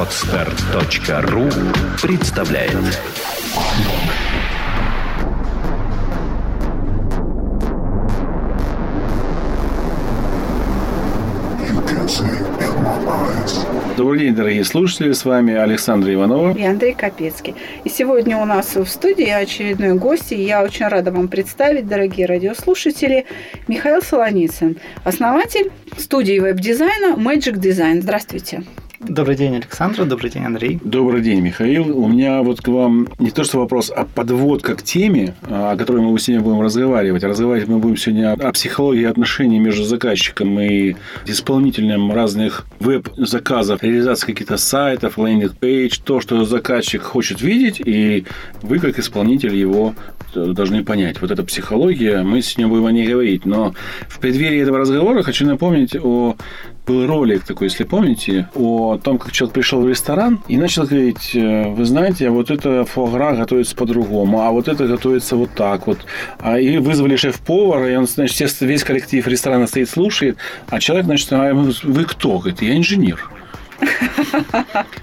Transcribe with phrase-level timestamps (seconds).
[0.00, 1.46] Отстар.ру
[2.00, 2.72] представляет
[13.98, 15.12] Добрый день, дорогие слушатели.
[15.12, 16.56] С вами Александра Иванова.
[16.56, 17.54] И Андрей Капецкий.
[17.84, 22.24] И сегодня у нас в студии очередной гость, и я очень рада вам представить, дорогие
[22.24, 23.26] радиослушатели,
[23.68, 28.00] Михаил Солоницын, основатель студии веб-дизайна Magic Design.
[28.00, 28.62] Здравствуйте.
[29.00, 30.04] Добрый день, Александр.
[30.04, 30.78] Добрый день, Андрей.
[30.84, 31.98] Добрый день, Михаил.
[31.98, 36.02] У меня вот к вам не то что вопрос, а подводка к теме, о которой
[36.02, 37.24] мы сегодня будем разговаривать.
[37.24, 44.58] Разговаривать мы будем сегодня о психологии отношений между заказчиком и исполнителем разных веб-заказов, реализации каких-то
[44.58, 48.26] сайтов, landing page, то, что заказчик хочет видеть, и
[48.60, 49.94] вы, как исполнитель, его
[50.34, 51.22] должны понять.
[51.22, 53.46] Вот эта психология, мы сегодня будем о ней говорить.
[53.46, 53.74] Но
[54.08, 56.36] в преддверии этого разговора хочу напомнить о
[56.90, 61.30] был ролик такой, если помните, о том, как человек пришел в ресторан и начал говорить,
[61.34, 65.98] «Э, вы знаете, вот это фуагра готовится по-другому, а вот это готовится вот так вот.
[66.38, 70.36] А и вызвали шеф-повара, и он, значит, весь коллектив ресторана стоит, слушает,
[70.68, 72.38] а человек, значит, а вы кто?
[72.38, 73.30] Говорит, я инженер.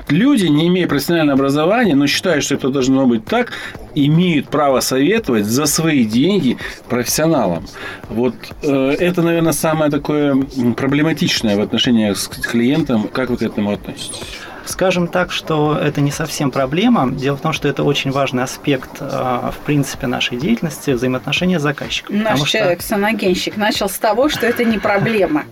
[0.10, 3.54] Люди, не имея профессионального образования, но считают, что это должно быть так,
[3.96, 6.58] имеют право советовать за свои деньги
[6.90, 7.66] профессионалам.
[8.10, 10.36] Вот э, это, наверное, самое такое
[10.76, 13.08] проблематичное в отношении с клиентом.
[13.08, 14.22] Как вы к этому относитесь?
[14.68, 17.10] Скажем так, что это не совсем проблема.
[17.10, 21.62] Дело в том, что это очень важный аспект, э, в принципе, нашей деятельности, взаимоотношения с
[21.62, 22.22] заказчиком.
[22.22, 22.90] Наш человек, что...
[22.90, 25.46] саногенщик, начал с того, что это не проблема.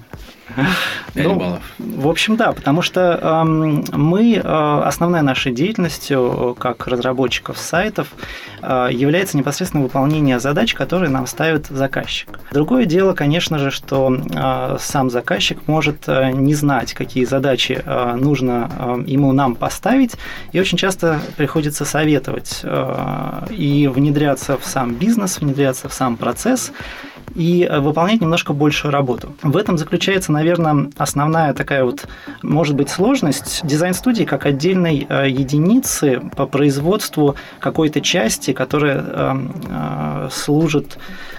[1.15, 7.57] Ну, в общем, да, потому что э, мы, э, основная наша деятельность э, как разработчиков
[7.57, 8.09] сайтов
[8.61, 12.39] э, является непосредственно выполнение задач, которые нам ставит заказчик.
[12.51, 18.15] Другое дело, конечно же, что э, сам заказчик может э, не знать, какие задачи э,
[18.15, 20.15] нужно э, ему нам поставить,
[20.51, 26.71] и очень часто приходится советовать э, и внедряться в сам бизнес, внедряться в сам процесс,
[27.33, 29.33] и э, выполнять немножко большую работу.
[29.41, 32.05] В этом заключается, наверное, основная такая вот,
[32.41, 40.97] может быть, сложность дизайн-студии как отдельной э, единицы по производству какой-то части, которая э, служит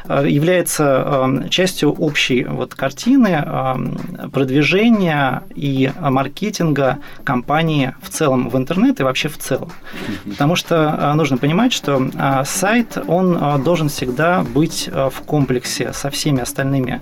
[0.08, 1.04] является
[1.44, 9.02] э, частью общей вот картины э, продвижения и маркетинга компании в целом в интернет и
[9.02, 9.72] вообще в целом.
[10.24, 12.10] Потому что нужно понимать, что
[12.44, 17.00] сайт, он должен всегда быть в комплексе со всеми остальными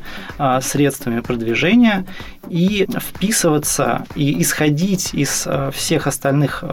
[0.60, 2.06] средствами продвижения
[2.48, 6.64] и вписываться и исходить из всех остальных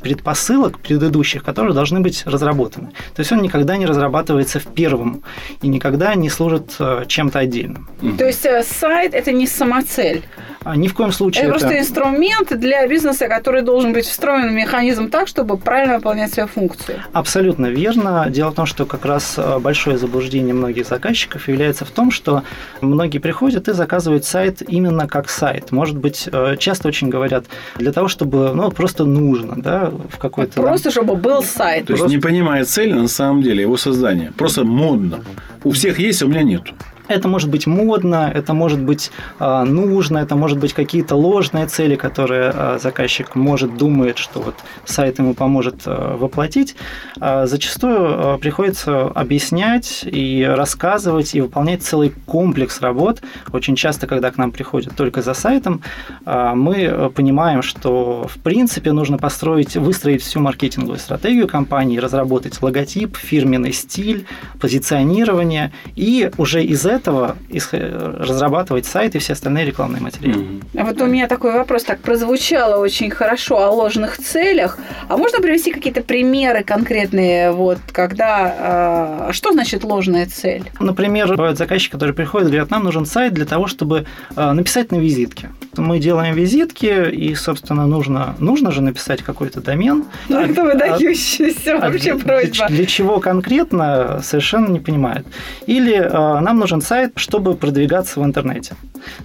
[0.00, 2.88] предпосылок предыдущих, которые должны быть разработаны.
[3.14, 5.22] То есть он никогда не разрабатывается в первом
[5.62, 7.88] и никогда не служит чем-то отдельным.
[8.18, 10.22] То есть э, сайт– это не самоцель?
[10.64, 11.44] А, ни в коем случае.
[11.44, 15.96] Это, это просто инструмент для бизнеса, который должен быть встроен в механизм так, чтобы правильно
[15.96, 17.02] выполнять свою функцию.
[17.12, 18.26] Абсолютно верно.
[18.30, 22.42] Дело в том, что как раз большое заблуждение многих заказчиков является в том, что
[22.80, 25.72] многие приходят и заказывают сайт именно как сайт.
[25.72, 26.28] Может быть,
[26.58, 27.46] часто очень говорят
[27.76, 30.62] для того, чтобы, ну, просто нужно, да, в какой-то...
[30.62, 31.86] Просто, чтобы был сайт.
[31.86, 34.32] То есть, не понимая цели, на самом деле, его создания.
[34.36, 35.20] Просто модно.
[35.62, 36.62] У всех есть, а у меня нет.
[37.06, 41.96] Это может быть модно, это может быть э, нужно, это может быть какие-то ложные цели,
[41.96, 44.54] которые э, заказчик может думает, что вот
[44.86, 46.76] сайт ему поможет э, воплотить.
[47.20, 53.22] Э, зачастую э, приходится объяснять и рассказывать и выполнять целый комплекс работ.
[53.52, 55.82] Очень часто, когда к нам приходят только за сайтом,
[56.24, 63.18] э, мы понимаем, что в принципе нужно построить, выстроить всю маркетинговую стратегию компании, разработать логотип,
[63.18, 64.24] фирменный стиль,
[64.58, 70.42] позиционирование и уже из этого этого разрабатывать сайт и все остальные рекламные материалы.
[70.42, 70.80] Mm-hmm.
[70.80, 74.78] А вот у меня такой вопрос, так прозвучало очень хорошо о ложных целях.
[75.08, 79.28] А можно привести какие-то примеры конкретные, вот, когда...
[79.28, 80.64] Э, что значит ложная цель?
[80.80, 84.06] Например, бывают заказчики, которые приходят и говорят, нам нужен сайт для того, чтобы
[84.36, 85.50] э, написать на визитке.
[85.76, 90.04] Мы делаем визитки, и, собственно, нужно, нужно же написать какой-то домен.
[90.28, 92.68] Ну, это выдающаяся а, вообще просьба.
[92.68, 95.26] Для, для чего конкретно, совершенно не понимает.
[95.66, 98.76] Или э, нам нужен сайт, чтобы продвигаться в интернете.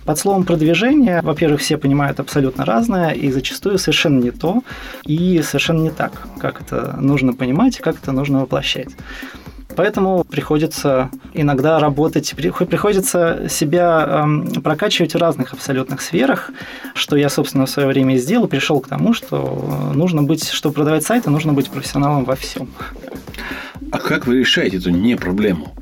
[0.06, 4.64] Под словом продвижение, во-первых, все понимают абсолютно разное, и зачастую совершенно не то,
[5.06, 8.90] и совершенно не так, как это нужно понимать, как это нужно воплощать.
[9.76, 16.52] Поэтому приходится иногда работать, приходится себя эм, прокачивать в разных абсолютных сферах,
[16.96, 20.76] что я, собственно, в свое время и сделал, пришел к тому, что нужно быть, чтобы
[20.76, 22.68] продавать сайты, нужно быть профессионалом во всем.
[23.92, 25.74] А как вы решаете эту не проблему?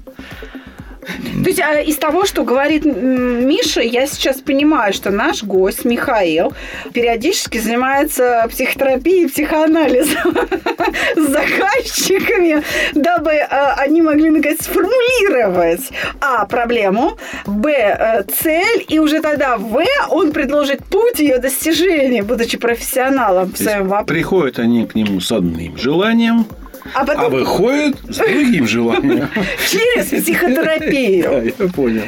[1.43, 6.53] То есть а из того, что говорит Миша, я сейчас понимаю, что наш гость Михаил
[6.93, 10.35] периодически занимается психотерапией, психоанализом
[11.15, 12.63] с заказчиками,
[12.93, 19.83] дабы а, они могли наконец сформулировать а проблему, б э, цель, и уже тогда в
[20.09, 24.07] он предложит путь ее достижения, будучи профессионалом в своем вопросе.
[24.07, 26.45] Приходят они к нему с одним желанием,
[26.93, 27.25] а, потом...
[27.25, 29.29] а выходит с другим желанием.
[29.69, 31.07] Через психотерапию.
[31.27, 32.03] Да, я понял.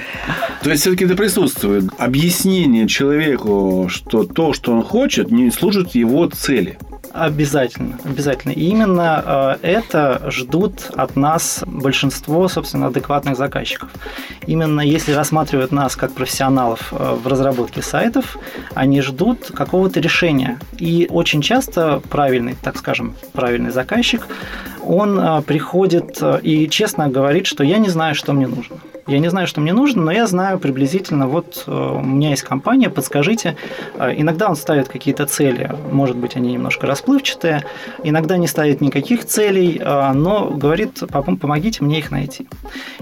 [0.64, 1.86] То есть, все-таки это присутствует.
[1.98, 6.78] Объяснение человеку, что то, что он хочет, не служит его цели.
[7.14, 8.52] Обязательно, обязательно.
[8.52, 13.90] И именно э, это ждут от нас большинство, собственно, адекватных заказчиков.
[14.46, 18.38] Именно если рассматривают нас как профессионалов э, в разработке сайтов,
[18.76, 20.60] они ждут какого-то решения.
[20.78, 24.28] И очень часто правильный, так скажем, правильный заказчик,
[24.86, 28.78] он э, приходит и честно говорит, что я не знаю, что мне нужно.
[29.10, 32.44] Я не знаю, что мне нужно, но я знаю приблизительно, вот э, у меня есть
[32.44, 33.56] компания, подскажите.
[33.96, 37.64] Э, иногда он ставит какие-то цели, может быть, они немножко расплывчатые,
[38.04, 42.48] иногда не ставит никаких целей, э, но говорит, помогите мне их найти.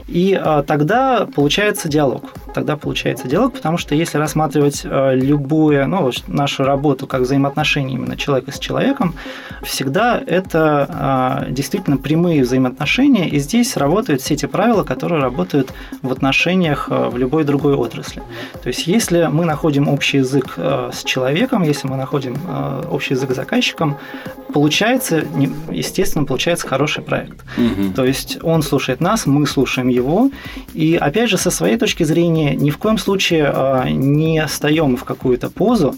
[0.07, 2.31] И тогда получается диалог.
[2.53, 8.53] Тогда получается диалог, потому что если рассматривать любую, ну, нашу работу как взаимоотношения именно человека
[8.53, 9.15] с человеком,
[9.63, 16.87] всегда это действительно прямые взаимоотношения, и здесь работают все те правила, которые работают в отношениях
[16.89, 18.21] э, в любой другой отрасли.
[18.61, 23.13] То есть, если мы находим общий язык э, с человеком, если мы находим э, общий
[23.13, 23.97] язык с заказчиком,
[24.53, 25.23] получается,
[25.71, 27.37] естественно, получается хороший проект.
[27.57, 27.93] Угу.
[27.95, 30.31] То есть, он слушает нас, мы слушаем его,
[30.73, 33.53] и, опять же, со своей точки зрения, ни в коем случае
[33.91, 35.95] не встаем в какую-то позу,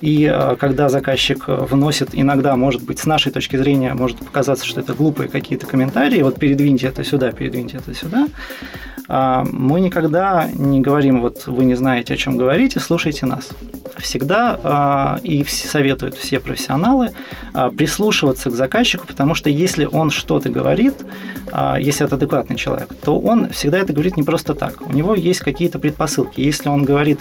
[0.00, 4.94] и когда заказчик вносит, иногда, может быть, с нашей точки зрения, может показаться, что это
[4.94, 8.28] глупые какие-то комментарии, вот передвиньте это сюда, передвиньте это сюда,
[9.10, 13.48] мы никогда не говорим, вот вы не знаете, о чем говорите, слушайте нас.
[13.98, 17.10] Всегда а, и советуют все профессионалы
[17.52, 20.94] а, прислушиваться к заказчику, потому что если он что-то говорит,
[21.80, 24.80] если это адекватный человек, то он всегда это говорит не просто так.
[24.88, 26.40] У него есть какие-то предпосылки.
[26.40, 27.18] Если он говорит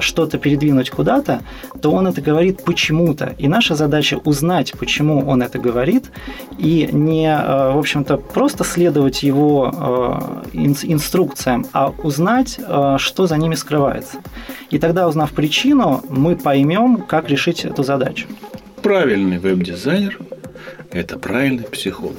[0.00, 1.42] что-то передвинуть куда-то,
[1.82, 3.34] то он это говорит почему-то.
[3.36, 6.10] И наша задача узнать, почему он это говорит,
[6.56, 13.56] и не, в общем-то, просто следовать его инструкциям, инструкциям, а узнать, э, что за ними
[13.56, 14.18] скрывается.
[14.70, 18.26] И тогда, узнав причину, мы поймем, как решить эту задачу.
[18.82, 20.18] Правильный веб-дизайнер
[20.90, 22.16] это правильный психолог.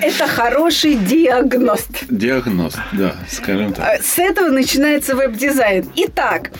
[0.00, 1.88] Это хороший диагност.
[2.08, 3.86] Диагност, да, скажем так.
[3.86, 5.90] Э, с этого начинается веб-дизайн.
[5.96, 6.52] Итак, э,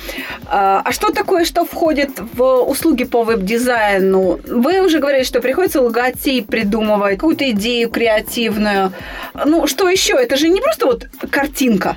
[0.51, 4.41] а что такое, что входит в услуги по веб-дизайну?
[4.47, 8.93] Вы уже говорили, что приходится логотип придумывать, какую-то идею креативную.
[9.45, 10.15] Ну, что еще?
[10.15, 11.97] Это же не просто вот картинка.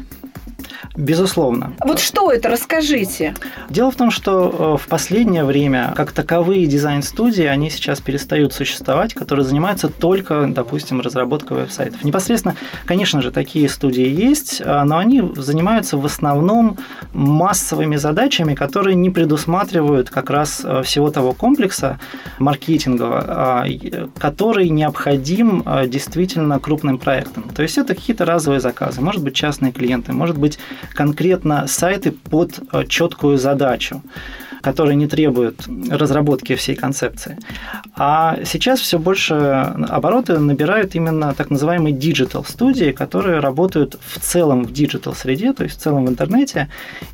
[0.96, 1.74] Безусловно.
[1.80, 2.50] Вот что это?
[2.50, 3.34] Расскажите.
[3.70, 9.14] Дело в том, что э, в последнее время, как таковые дизайн-студии, они сейчас перестают существовать,
[9.14, 12.04] которые занимаются только, допустим, разработкой веб-сайтов.
[12.04, 12.56] Непосредственно,
[12.86, 16.78] конечно же, такие студии есть, а, но они занимаются в основном
[17.14, 22.00] массовыми задачами, которые не предусматривают как раз э, всего того комплекса
[22.38, 23.66] маркетингового, а,
[24.18, 27.44] который необходим э, действительно крупным проектам.
[27.56, 30.60] То есть это какие-то разовые заказы, может быть, частные клиенты, может быть,
[30.94, 34.02] конкретно сайты под э, четкую задачу
[34.62, 37.38] которые не требуют разработки всей концепции.
[37.96, 39.34] А сейчас все больше
[39.90, 45.64] обороты набирают именно так называемые digital студии, которые работают в целом в digital среде, то
[45.64, 46.70] есть в целом в интернете,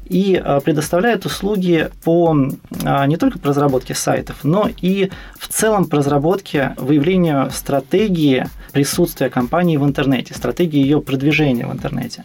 [0.06, 2.36] и а, предоставляют услуги по
[2.84, 9.30] а, не только по разработке сайтов, но и в целом по разработке, выявлению стратегии присутствия
[9.30, 12.24] компании в интернете, стратегии ее продвижения в интернете.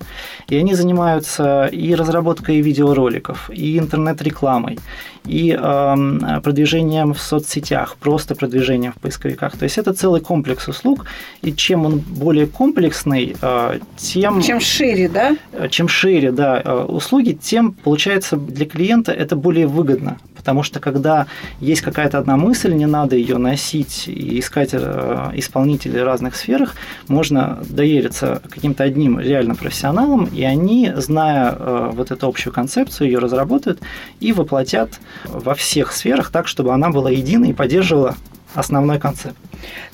[0.48, 4.78] И они занимаются и разработкой видеороликов, и интернет-рекламой,
[5.24, 9.56] и э, продвижением в соцсетях, просто продвижением в поисковиках.
[9.56, 11.06] То есть это целый комплекс услуг,
[11.42, 14.42] и чем он более комплексный, э, тем...
[14.42, 15.36] Чем шире, да?
[15.68, 21.28] Чем шире, да, э, услуги, тем, получается, для клиента это более выгодно, Потому что когда
[21.60, 26.74] есть какая-то одна мысль, не надо ее носить и искать э, исполнителей в разных сферах,
[27.06, 33.20] можно довериться каким-то одним реально профессионалам, и они, зная э, вот эту общую концепцию, ее
[33.20, 33.78] разработают
[34.18, 34.90] и воплотят
[35.24, 38.16] во всех сферах так, чтобы она была единой и поддерживала
[38.52, 39.36] основной концепт.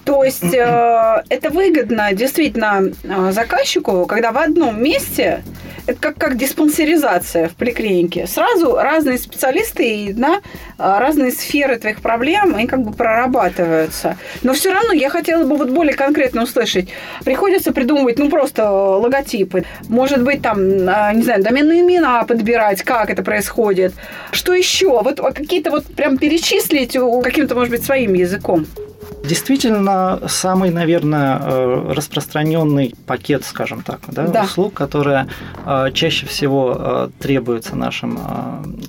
[0.04, 2.84] То есть э, это выгодно действительно
[3.32, 5.42] заказчику, когда в одном месте
[5.88, 8.26] это как, как диспансеризация в поликлинике.
[8.26, 10.42] Сразу разные специалисты и на
[10.76, 14.18] разные сферы твоих проблем, они как бы прорабатываются.
[14.42, 16.90] Но все равно я хотела бы вот более конкретно услышать.
[17.24, 19.64] Приходится придумывать, ну, просто логотипы.
[19.88, 23.94] Может быть, там, а, не знаю, доменные имена подбирать, как это происходит.
[24.30, 25.02] Что еще?
[25.02, 28.66] Вот какие-то вот прям перечислить каким-то, может быть, своим языком.
[29.24, 34.44] Действительно, самый, наверное, э, распространенный пакет, скажем так, да, да.
[34.44, 35.28] услуг, которые
[35.66, 38.18] э, чаще всего э, требуются нашим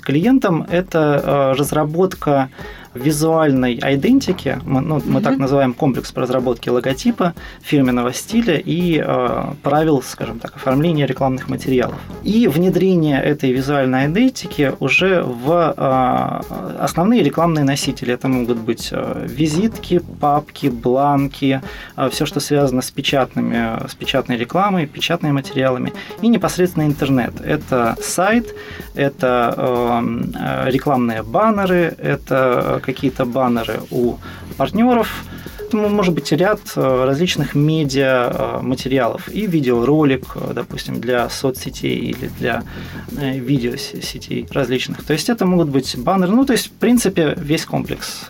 [0.02, 2.50] клиентам, это разработка
[2.94, 5.24] визуальной идентики, мы, ну, мы mm-hmm.
[5.24, 11.50] так называем комплекс по разработке логотипа, фирменного стиля и э, правил, скажем так, оформления рекламных
[11.50, 11.98] материалов.
[12.24, 18.14] И внедрение этой визуальной идентики уже в э, основные рекламные носители.
[18.14, 21.62] Это могут быть э, визитки, папки, бланки,
[21.96, 27.34] э, все, что связано с печатными, с печатной рекламой, печатными материалами и непосредственно интернет.
[27.42, 28.56] Это сайт,
[28.96, 34.16] это э, рекламные баннеры, это какие-то баннеры у
[34.58, 35.26] партнеров,
[35.74, 42.30] может быть ряд э, различных медиа э, материалов и видеоролик, э, допустим, для соцсетей или
[42.40, 42.64] для
[43.12, 45.04] видеосетей различных.
[45.04, 48.30] То есть это могут быть баннеры, ну то есть в принципе весь комплекс.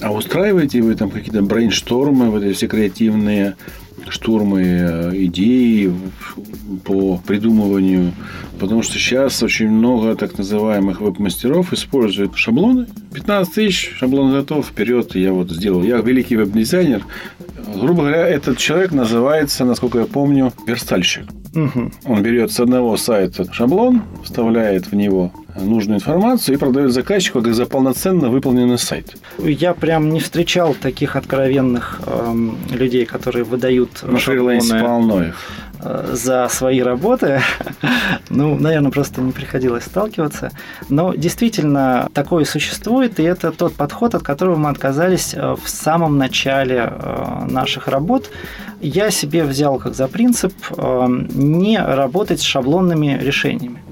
[0.00, 3.56] А устраиваете вы там какие-то брейнштормы, вот эти все креативные
[4.08, 5.92] штурмы идей
[6.84, 8.12] по придумыванию
[8.58, 12.86] Потому что сейчас очень много так называемых веб-мастеров используют шаблоны.
[13.14, 15.82] 15 тысяч, шаблон готов, вперед, я вот сделал.
[15.82, 17.04] Я великий веб-дизайнер.
[17.74, 21.24] Грубо говоря, этот человек называется, насколько я помню, верстальщик.
[21.54, 21.90] Угу.
[22.04, 27.54] Он берет с одного сайта шаблон, вставляет в него нужную информацию и продает заказчику как
[27.54, 29.16] за полноценно выполненный сайт.
[29.38, 35.36] Я прям не встречал таких откровенных эм, людей, которые выдают На фрилансе полно их.
[35.86, 37.40] Э, за свои работы.
[38.30, 40.50] ну, наверное, просто не приходилось сталкиваться.
[40.88, 46.18] Но действительно такое существует, и это тот подход, от которого мы отказались э, в самом
[46.18, 48.30] начале э, наших работ.
[48.80, 53.82] Я себе взял как за принцип не работать с шаблонными решениями.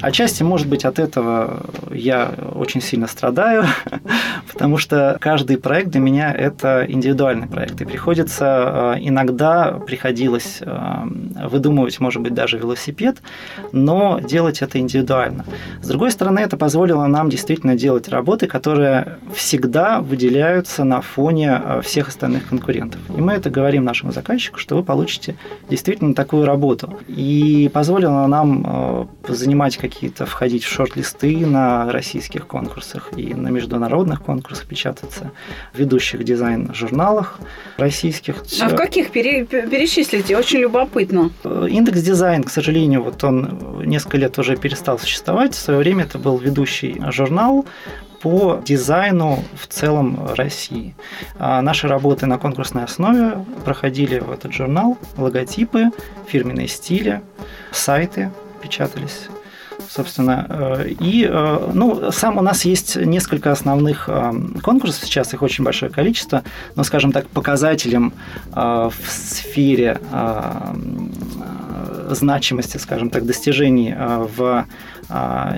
[0.00, 3.64] Отчасти, может быть, от этого я очень сильно страдаю,
[4.52, 7.80] потому что каждый проект для меня это индивидуальный проект.
[7.80, 13.18] И приходится э, иногда приходилось э, выдумывать, может быть, даже велосипед,
[13.72, 15.44] но делать это индивидуально.
[15.82, 21.80] С другой стороны, это позволило нам действительно делать работы, которые всегда выделяются на фоне э,
[21.82, 23.00] всех остальных конкурентов.
[23.16, 25.36] И мы это говорим нашему заказчику, что вы получите
[25.68, 26.98] действительно такую работу.
[27.08, 29.08] И позволило нам
[29.60, 35.32] занимать какие-то, входить в шорт-листы на российских конкурсах и на международных конкурсах печататься,
[35.74, 37.38] в ведущих дизайн-журналах
[37.76, 38.42] российских.
[38.62, 40.38] А в каких пере, перечислите?
[40.38, 41.30] Очень любопытно.
[41.44, 45.54] Э, индекс дизайн, к сожалению, вот он несколько лет уже перестал существовать.
[45.54, 47.66] В свое время это был ведущий журнал,
[48.22, 50.94] по дизайну в целом России.
[51.38, 55.90] А наши работы на конкурсной основе проходили в этот журнал, логотипы,
[56.28, 57.20] фирменные стили,
[57.72, 58.30] сайты
[58.62, 59.28] печатались
[59.88, 60.46] собственно.
[60.48, 64.32] Э, и, э, ну, сам у нас есть несколько основных э,
[64.62, 66.42] конкурсов, сейчас их очень большое количество,
[66.76, 68.12] но, скажем так, показателем
[68.52, 70.00] в сфере
[72.10, 73.94] значимости, скажем так, достижений
[74.36, 74.66] в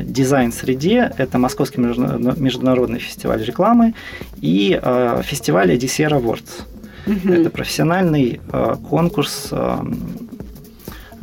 [0.02, 1.12] дизайн-среде.
[1.16, 3.94] Это Московский международный фестиваль рекламы
[4.40, 4.78] и
[5.22, 6.62] фестиваль EDCR Awards.
[7.06, 7.32] Угу.
[7.32, 8.40] Это профессиональный
[8.88, 9.52] конкурс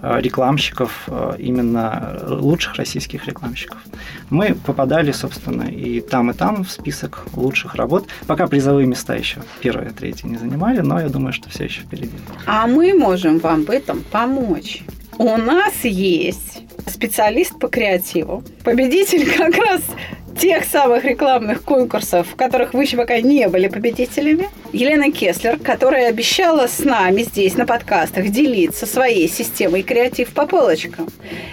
[0.01, 3.77] рекламщиков, э, именно лучших российских рекламщиков.
[4.29, 8.07] Мы попадали, собственно, и там, и там в список лучших работ.
[8.27, 12.11] Пока призовые места еще первое, третье не занимали, но я думаю, что все еще впереди.
[12.45, 14.83] А мы можем вам в этом помочь.
[15.17, 18.43] У нас есть специалист по креативу.
[18.63, 19.81] Победитель как раз
[20.39, 24.49] тех самых рекламных конкурсов, в которых вы еще пока не были победителями.
[24.71, 31.09] Елена Кеслер, которая обещала с нами здесь на подкастах делиться своей системой креатив по полочкам.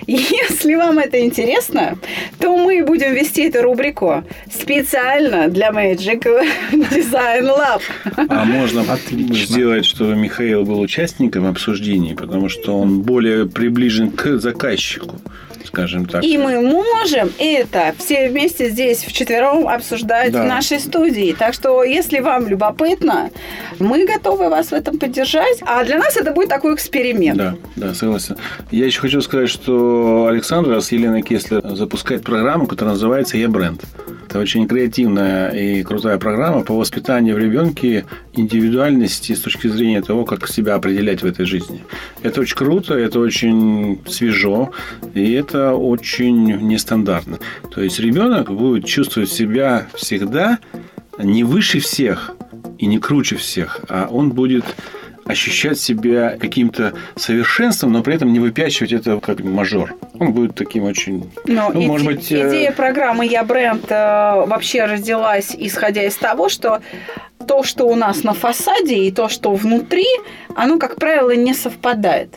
[0.06, 1.98] Если вам это интересно,
[2.38, 6.24] то мы будем вести эту рубрику специально для Magic
[6.72, 7.82] Design Lab.
[8.28, 9.34] А можно Отлично.
[9.34, 15.20] сделать, чтобы Михаил был участником обсуждений, потому что он более приближен к заказчику
[15.66, 16.24] скажем так.
[16.24, 20.42] И мы можем это все вместе здесь вчетвером обсуждать да.
[20.42, 21.34] в нашей студии.
[21.38, 23.30] Так что, если вам любопытно,
[23.78, 25.58] мы готовы вас в этом поддержать.
[25.62, 27.38] А для нас это будет такой эксперимент.
[27.38, 28.36] Да, да, согласен.
[28.70, 33.82] Я еще хочу сказать, что Александра с Еленой Кеслер запускает программу, которая называется «Я бренд».
[34.28, 40.24] Это очень креативная и крутая программа по воспитанию в ребенке индивидуальности с точки зрения того,
[40.24, 41.84] как себя определять в этой жизни.
[42.22, 44.72] Это очень круто, это очень свежо,
[45.14, 47.38] и это очень нестандартно.
[47.70, 50.58] То есть ребенок будет чувствовать себя всегда
[51.18, 52.34] не выше всех
[52.78, 54.64] и не круче всех, а он будет
[55.26, 59.94] ощущать себя каким-то совершенством, но при этом не выпячивать это как мажор.
[60.18, 61.30] Он будет таким очень...
[61.46, 63.94] Но ну, иде- может быть, э, идея программы «Я бренд» э,
[64.46, 66.80] вообще родилась, исходя из того, что
[67.46, 70.06] то, что у нас на фасаде и то, что внутри,
[70.54, 72.34] оно, как правило, не совпадает.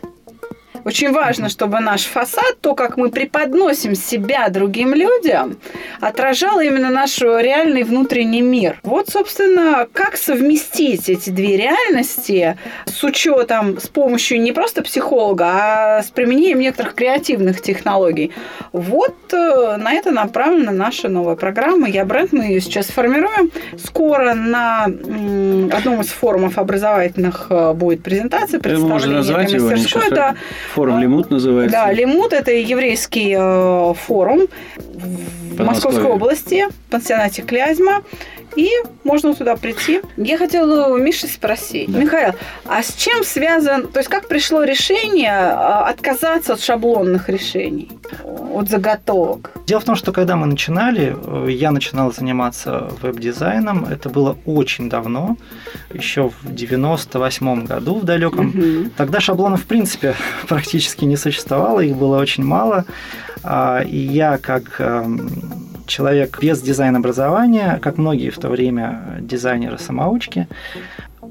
[0.85, 5.57] Очень важно, чтобы наш фасад, то, как мы преподносим себя другим людям,
[5.99, 8.79] отражало именно наш реальный внутренний мир.
[8.83, 16.03] Вот, собственно, как совместить эти две реальности с учетом, с помощью не просто психолога, а
[16.03, 18.31] с применением некоторых креативных технологий.
[18.71, 22.31] Вот э, на это направлена наша новая программа «Я бренд».
[22.31, 23.51] Мы ее сейчас формируем.
[23.77, 30.35] Скоро на одном из форумов образовательных э, будет презентация, представление Можно назвать его, это
[30.73, 31.77] Форум а, Лимут называется.
[31.77, 34.47] Да, Лимут– это еврейский э, форум
[35.49, 38.01] в Московской области, в пансионате Клязьма.
[38.55, 38.69] И
[39.03, 40.01] можно туда прийти.
[40.17, 41.91] Я хотела у Миши спросить.
[41.91, 41.99] Да.
[41.99, 42.33] Михаил,
[42.65, 47.91] а с чем связан, то есть как пришло решение а, отказаться от шаблонных решений,
[48.53, 49.51] от заготовок?
[49.67, 54.89] Дело в том, что когда мы начинали, э, я начинал заниматься веб-дизайном, это было очень
[54.89, 55.37] давно,
[55.93, 58.49] еще в 98 году в далеком.
[58.49, 58.89] Угу.
[58.97, 60.15] Тогда шаблонов в принципе
[60.47, 62.85] практически не существовало, их было очень мало.
[63.43, 65.29] А, и я как эм,
[65.85, 70.47] человек без дизайн-образования, как многие в то время дизайнеры-самоучки,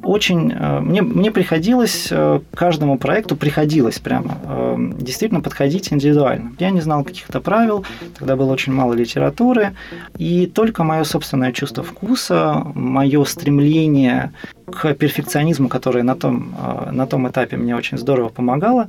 [0.03, 6.53] очень э, мне, мне приходилось э, каждому проекту приходилось прямо э, действительно подходить индивидуально.
[6.59, 7.85] Я не знал каких-то правил,
[8.19, 9.75] тогда было очень мало литературы,
[10.17, 14.33] и только мое собственное чувство вкуса, мое стремление
[14.73, 16.55] к перфекционизму, которое на том,
[16.91, 18.89] на том этапе мне очень здорово помогало,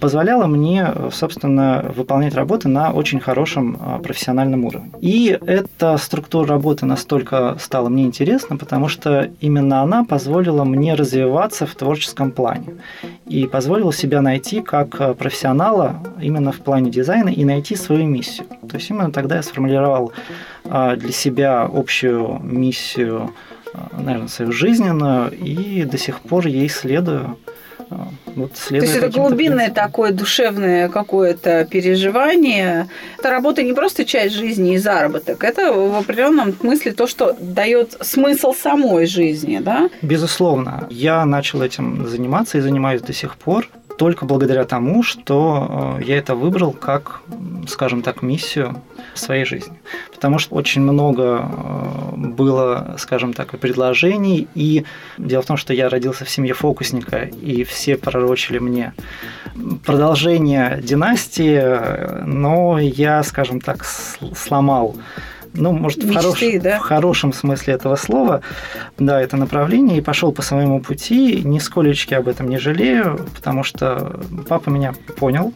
[0.00, 4.90] позволяло мне, собственно, выполнять работы на очень хорошем профессиональном уровне.
[5.00, 11.66] И эта структура работы настолько стала мне интересна, потому что именно она позволила мне развиваться
[11.66, 12.74] в творческом плане
[13.26, 18.46] и позволила себя найти как э, профессионала именно в плане дизайна и найти свою миссию.
[18.68, 20.12] То есть именно тогда я сформулировал
[20.64, 23.53] э, для себя общую миссию, э,
[23.92, 27.38] наверное, свою жизненную, и до сих пор ей следую.
[28.34, 29.84] Вот То есть это глубинное принципам.
[29.86, 32.88] такое душевное какое-то переживание.
[33.18, 37.96] Это работа не просто часть жизни и заработок, это в определенном смысле то, что дает
[38.00, 39.90] смысл самой жизни, да?
[40.02, 40.86] Безусловно.
[40.90, 46.18] Я начал этим заниматься и занимаюсь до сих пор только благодаря тому, что э, я
[46.18, 47.22] это выбрал как,
[47.68, 48.82] скажем так, миссию
[49.14, 49.78] в своей жизни.
[50.12, 54.48] Потому что очень много э, было, скажем так, предложений.
[54.54, 54.84] И
[55.18, 58.92] дело в том, что я родился в семье фокусника, и все пророчили мне
[59.84, 64.96] продолжение династии, но я, скажем так, сломал
[65.54, 66.62] ну, может, Мечты, в, хорош...
[66.62, 66.78] да?
[66.78, 68.40] в хорошем смысле этого слова,
[68.98, 74.20] да, это направление, и пошел по своему пути, нисколечки об этом не жалею, потому что
[74.48, 75.52] папа меня понял,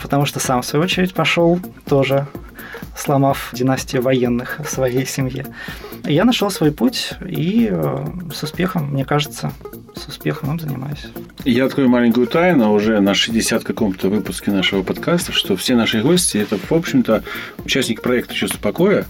[0.00, 2.26] потому что сам, в свою очередь, пошел тоже
[2.96, 5.46] сломав династию военных в своей семье.
[6.04, 9.52] Я нашел свой путь и э, с успехом, мне кажется,
[9.98, 11.06] с успехом им занимаюсь.
[11.44, 16.36] Я открою маленькую тайну уже на 60 каком-то выпуске нашего подкаста, что все наши гости–
[16.38, 17.22] это, в общем-то,
[17.64, 19.06] участники проекта «Чувство покоя».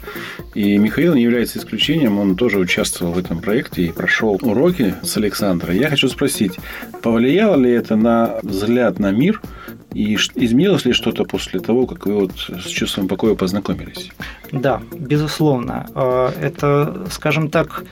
[0.54, 5.16] И Михаил не является исключением, он тоже участвовал в этом проекте и прошел уроки с
[5.16, 5.78] Александрой.
[5.78, 6.58] Я хочу спросить,
[7.02, 9.40] повлияло ли это на взгляд на мир
[9.92, 14.10] и изменилось ли что-то после того, как вы вот с чувством покоя познакомились?
[14.52, 15.86] Да, безусловно.
[15.94, 17.84] Э, это, скажем так,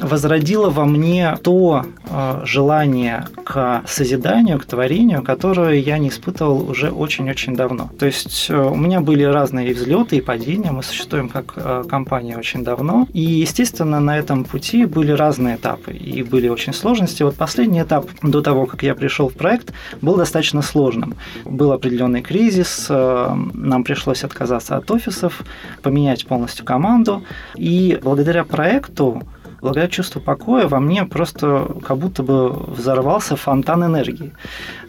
[0.00, 6.90] возродило во мне то э, желание к созиданию, к творению, которое я не испытывал уже
[6.90, 7.90] очень-очень давно.
[7.98, 12.36] То есть э, у меня были разные взлеты и падения, мы существуем как э, компания
[12.36, 17.22] очень давно, и, естественно, на этом пути были разные этапы, и были очень сложности.
[17.22, 21.14] Вот последний этап до того, как я пришел в проект, был достаточно сложным.
[21.44, 25.42] Был определенный кризис, нам пришлось отказаться от офисов,
[25.82, 27.22] поменять полностью команду,
[27.56, 29.22] и благодаря проекту
[29.60, 34.32] благодаря чувству покоя во мне просто как будто бы взорвался фонтан энергии.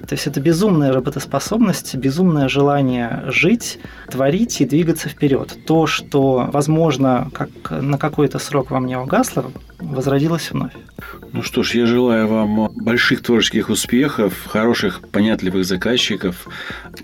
[0.08, 3.80] То есть это безумная работоспособность, безумное желание жить,
[4.10, 5.58] творить и двигаться вперед.
[5.66, 9.46] То, что, возможно, как на какой-то срок во мне угасло,
[9.80, 10.74] возродилось вновь.
[11.32, 16.48] Ну что ж, я желаю вам больших творческих успехов, хороших, понятливых заказчиков.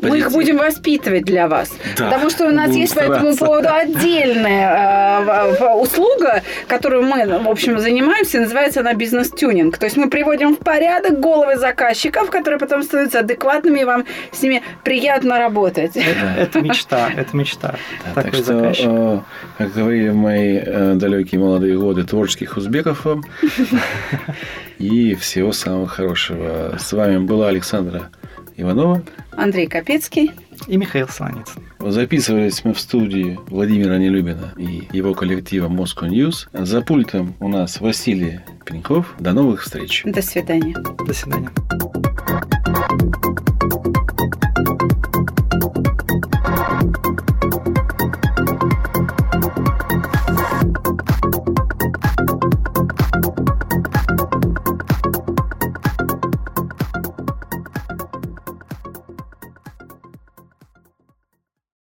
[0.01, 1.71] Мы их будем воспитывать для вас.
[1.97, 3.21] Да, потому что у нас есть стараться.
[3.21, 7.25] по этому поводу отдельная э, услуга, которую мы,
[7.55, 9.77] общем, занимаемся, называется она бизнес-тюнинг.
[9.77, 14.41] То есть мы приводим в порядок головы заказчиков, которые потом становятся адекватными, и вам с
[14.41, 15.95] ними приятно работать.
[15.95, 17.75] Это, это мечта, это мечта.
[18.05, 18.85] Да, так что, заказчик.
[18.87, 19.19] Э,
[19.57, 23.23] как говорили мои э, далекие молодые годы, творческих узбеков вам.
[24.77, 26.75] И всего самого хорошего.
[26.77, 28.09] С вами была Александра
[28.57, 29.03] Иванова.
[29.31, 30.31] Андрей Капецкий.
[30.67, 31.61] И Михаил Солоницын.
[31.79, 36.47] Записывались мы в студии Владимира Нелюбина и его коллектива Moscow News.
[36.53, 39.13] За пультом у нас Василий Пеньков.
[39.19, 40.03] До новых встреч.
[40.05, 40.75] До свидания.
[41.05, 41.49] До свидания.